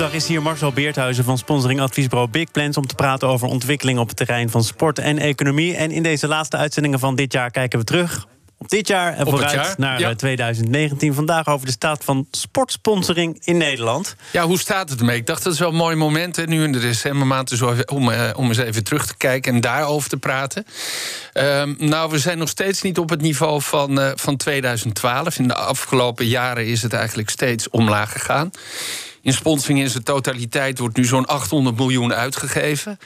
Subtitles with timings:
[0.00, 2.76] Woensdag is hier Marcel Beerthuizen van sponsoring adviesbureau Big Plans...
[2.76, 5.76] om te praten over ontwikkeling op het terrein van sport en economie.
[5.76, 8.26] En in deze laatste uitzendingen van dit jaar kijken we terug
[8.58, 11.08] op dit jaar en vooruit naar 2019.
[11.08, 14.16] Eh, Vandaag over de staat van sportsponsoring in Nederland.
[14.32, 15.16] Ja, hoe staat het ermee?
[15.16, 17.48] Ik dacht dat is wel een mooi moment hè, nu in de decembermaand...
[17.48, 20.66] Dus om, uh, om eens even terug te kijken en daarover te praten.
[21.34, 25.38] Uh, nou, we zijn nog steeds niet op het niveau van, uh, van 2012.
[25.38, 28.50] In de afgelopen jaren is het eigenlijk steeds omlaag gegaan.
[29.22, 32.98] In sponsoring in zijn totaliteit wordt nu zo'n 800 miljoen uitgegeven.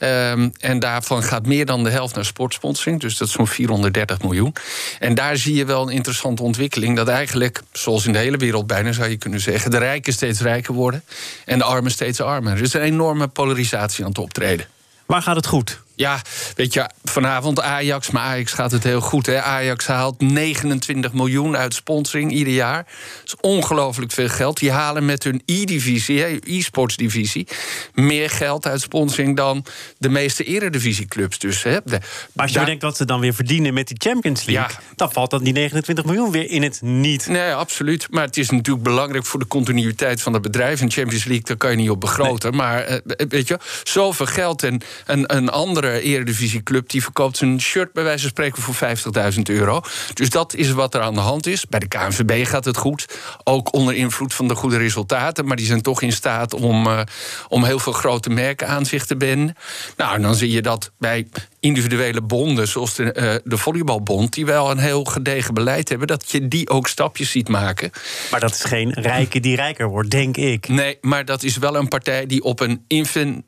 [0.00, 3.00] Um, en daarvan gaat meer dan de helft naar sportsponsoring.
[3.00, 4.54] Dus dat is zo'n 430 miljoen.
[4.98, 6.96] En daar zie je wel een interessante ontwikkeling.
[6.96, 9.70] Dat eigenlijk, zoals in de hele wereld bijna zou je kunnen zeggen...
[9.70, 11.04] de rijken steeds rijker worden
[11.44, 12.52] en de armen steeds armer.
[12.52, 14.66] Er is een enorme polarisatie aan het optreden.
[15.06, 15.82] Waar gaat het goed?
[15.96, 16.22] Ja,
[16.54, 19.26] weet je, vanavond Ajax, maar Ajax gaat het heel goed.
[19.26, 19.42] Hè?
[19.42, 22.84] Ajax haalt 29 miljoen uit sponsoring ieder jaar.
[22.84, 24.58] Dat is ongelooflijk veel geld.
[24.58, 27.46] Die halen met hun e-divisie, e-sportsdivisie,
[27.94, 29.64] meer geld uit sponsoring dan
[29.98, 31.38] de meeste eredivisieclubs.
[31.38, 31.78] Dus, hè?
[31.84, 32.00] maar
[32.34, 34.80] als je denkt wat ze dan weer verdienen met die Champions League, ja.
[34.96, 37.26] dan valt dan die 29 miljoen weer in het niet.
[37.26, 38.06] Nee, absoluut.
[38.10, 40.80] Maar het is natuurlijk belangrijk voor de continuïteit van het bedrijf.
[40.80, 42.54] En Champions League, daar kan je niet op begroten.
[42.54, 46.88] Maar eh, weet je, zoveel geld en een, een andere andere eredivisieclub...
[46.88, 49.80] die verkoopt zijn shirt bij wijze van spreken voor 50.000 euro.
[50.14, 51.66] Dus dat is wat er aan de hand is.
[51.66, 53.18] Bij de KNVB gaat het goed.
[53.44, 55.46] Ook onder invloed van de goede resultaten.
[55.46, 57.00] Maar die zijn toch in staat om, uh,
[57.48, 59.56] om heel veel grote merken aan zich te binden.
[59.96, 61.26] Nou, en dan zie je dat bij
[61.60, 64.32] individuele bonden, zoals de, uh, de volleybalbond...
[64.32, 66.06] die wel een heel gedegen beleid hebben...
[66.06, 67.90] dat je die ook stapjes ziet maken.
[68.30, 70.68] Maar dat is geen rijke die rijker wordt, denk ik.
[70.68, 73.44] Nee, maar dat is wel een partij die op een infin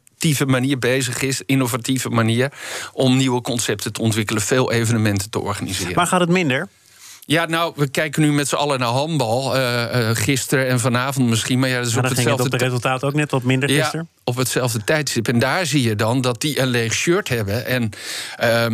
[0.47, 2.53] manier bezig is, innovatieve manier,
[2.93, 5.95] om nieuwe concepten te ontwikkelen, veel evenementen te organiseren.
[5.95, 6.69] Maar gaat het minder?
[7.27, 9.57] Ja, nou, we kijken nu met z'n allen naar handbal.
[9.57, 11.59] Uh, gisteren en vanavond misschien.
[11.59, 12.43] Maar ja, dat is maar op hetzelfde...
[12.43, 14.09] het op de resultaten ook net wat minder gisteren?
[14.15, 15.29] Ja, op hetzelfde tijdstip.
[15.29, 17.67] En daar zie je dan dat die een leeg shirt hebben.
[17.67, 17.91] En
[18.43, 18.67] uh,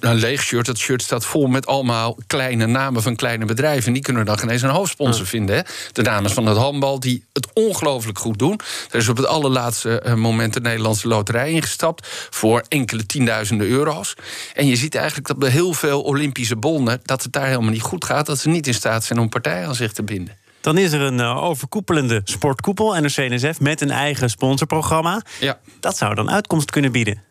[0.00, 3.86] een leeg shirt, dat shirt staat vol met allemaal kleine namen van kleine bedrijven.
[3.86, 5.56] En die kunnen dan geen eens een hoofdsponsor vinden.
[5.56, 5.62] Hè?
[5.92, 8.60] De dames van het handbal, die het ongelooflijk goed doen.
[8.90, 12.06] Er is op het allerlaatste uh, moment de Nederlandse loterij ingestapt.
[12.30, 14.14] Voor enkele tienduizenden euro's.
[14.54, 17.00] En je ziet eigenlijk dat bij heel veel Olympische bonden.
[17.04, 18.26] dat het daar helemaal niet goed gaat.
[18.26, 20.38] Dat ze niet in staat zijn om partijen aan zich te binden.
[20.60, 25.22] Dan is er een uh, overkoepelende sportkoepel, NRC-NSF, met een eigen sponsorprogramma.
[25.40, 25.58] Ja.
[25.80, 27.22] Dat zou dan uitkomst kunnen bieden.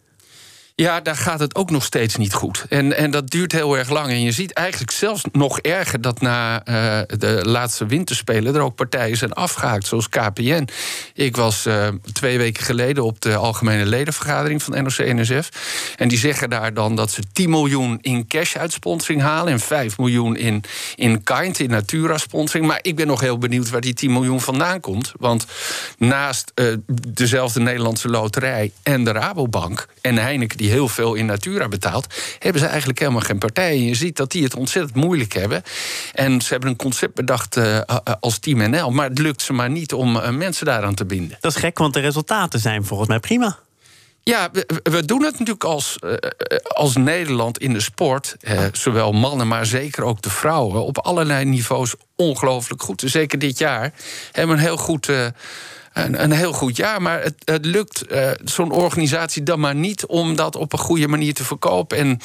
[0.79, 2.65] Ja, daar gaat het ook nog steeds niet goed.
[2.69, 4.07] En, en dat duurt heel erg lang.
[4.09, 8.75] En je ziet eigenlijk zelfs nog erger dat na uh, de laatste winterspelen er ook
[8.75, 10.67] partijen zijn afgehaakt, zoals KPN.
[11.13, 15.49] Ik was uh, twee weken geleden op de algemene ledenvergadering van NOC-NSF.
[15.97, 19.59] En die zeggen daar dan dat ze 10 miljoen in cash uit sponsoring halen en
[19.59, 20.63] 5 miljoen in,
[20.95, 22.67] in kind, in Natura-sponsoring.
[22.67, 25.13] Maar ik ben nog heel benieuwd waar die 10 miljoen vandaan komt.
[25.17, 25.45] Want
[25.97, 26.73] naast uh,
[27.07, 32.61] dezelfde Nederlandse loterij en de Rabobank en Heineken, die heel veel in Natura betaalt, hebben
[32.61, 33.71] ze eigenlijk helemaal geen partij.
[33.71, 35.63] En je ziet dat die het ontzettend moeilijk hebben.
[36.13, 37.79] En ze hebben een concept bedacht uh,
[38.19, 41.37] als Team NL, maar het lukt ze maar niet om uh, mensen daaraan te binden.
[41.39, 43.59] Dat is gek, want de resultaten zijn volgens mij prima.
[44.29, 44.49] Ja,
[44.83, 46.13] we, doen het natuurlijk als, uh,
[46.67, 48.35] als Nederland in de sport.
[48.41, 50.83] Uh, zowel mannen, maar zeker ook de vrouwen.
[50.83, 53.03] op allerlei niveaus ongelooflijk goed.
[53.05, 53.93] Zeker dit jaar
[54.31, 57.01] hebben we een heel goed een, een heel goed jaar.
[57.01, 58.03] Maar het, het lukt
[58.43, 61.97] zo'n organisatie dan maar niet om dat op een goede manier te verkopen.
[61.97, 62.19] En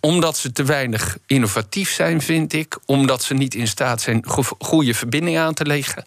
[0.00, 2.78] omdat ze te weinig innovatief zijn, vind ik.
[2.86, 4.24] Omdat ze niet in staat zijn
[4.58, 6.04] goede verbindingen aan te leggen.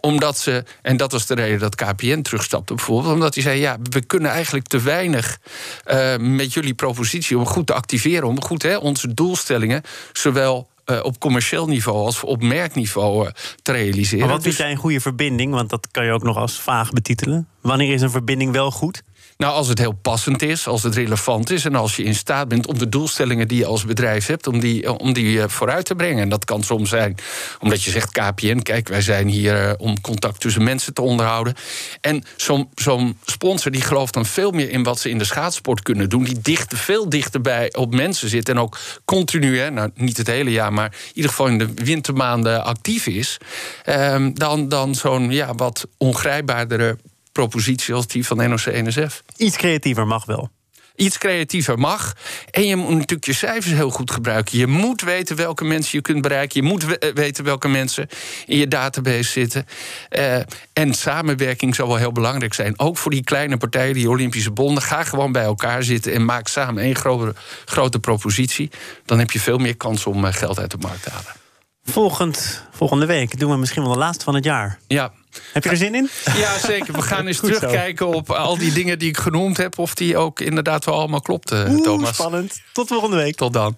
[0.00, 3.14] Omdat ze, en dat was de reden dat KPN terugstapte bijvoorbeeld.
[3.14, 5.38] Omdat hij zei, ja, we kunnen eigenlijk te weinig
[5.86, 7.38] uh, met jullie propositie...
[7.38, 9.82] om goed te activeren, om goed hè, onze doelstellingen...
[10.12, 13.30] zowel uh, op commercieel niveau als op merkniveau uh,
[13.62, 14.26] te realiseren.
[14.26, 14.56] Maar wat dus...
[14.56, 15.52] jij een goede verbinding?
[15.52, 17.48] Want dat kan je ook nog als vaag betitelen.
[17.60, 19.02] Wanneer is een verbinding wel goed?
[19.36, 21.64] Nou, als het heel passend is, als het relevant is...
[21.64, 24.46] en als je in staat bent om de doelstellingen die je als bedrijf hebt...
[24.46, 26.22] om die, eh, om die vooruit te brengen.
[26.22, 27.14] En dat kan soms zijn
[27.60, 28.58] omdat je zegt KPN...
[28.58, 31.54] kijk, wij zijn hier om contact tussen mensen te onderhouden.
[32.00, 35.82] En zo'n zo'n sponsor die gelooft dan veel meer in wat ze in de schaatsport
[35.82, 36.24] kunnen doen...
[36.24, 39.58] die dicht, veel dichterbij op mensen zit en ook continu...
[39.58, 43.38] Hè, nou, niet het hele jaar, maar in ieder geval in de wintermaanden actief is...
[43.86, 46.96] Um, dan, dan zo'n ja, wat ongrijpbaardere
[47.32, 49.22] propositie als die van NOC-NSF.
[49.36, 50.50] Iets creatiever mag wel
[50.96, 52.16] iets creatiever mag.
[52.50, 54.58] En je moet natuurlijk je cijfers heel goed gebruiken.
[54.58, 56.62] Je moet weten welke mensen je kunt bereiken.
[56.62, 58.08] Je moet eh, weten welke mensen
[58.46, 59.66] in je database zitten.
[60.10, 60.36] Uh,
[60.72, 62.78] en samenwerking zal wel heel belangrijk zijn.
[62.78, 64.82] Ook voor die kleine partijen, die Olympische bonden.
[64.82, 67.34] Ga gewoon bij elkaar zitten en maak samen één grote,
[67.64, 68.70] grote propositie.
[69.04, 71.41] Dan heb je veel meer kans om eh, geld uit de markt te halen.
[71.84, 74.78] Volgend, volgende week doen we misschien wel de laatste van het jaar.
[74.86, 75.12] Ja.
[75.52, 76.10] Heb je er zin in?
[76.36, 76.92] Ja, zeker.
[76.94, 79.78] We gaan eens terugkijken op al die dingen die ik genoemd heb...
[79.78, 82.14] of die ook inderdaad wel allemaal klopten, Thomas.
[82.14, 82.60] Spannend.
[82.72, 83.34] Tot volgende week.
[83.36, 83.76] Tot dan.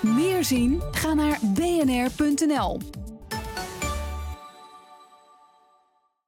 [0.00, 0.82] Meer zien?
[0.92, 2.80] Ga naar bnr.nl.